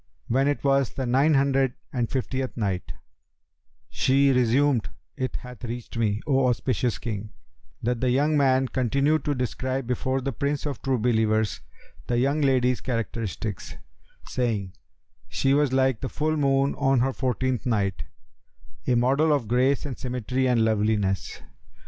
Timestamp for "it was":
0.47-0.93